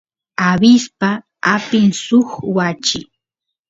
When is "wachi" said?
2.55-2.99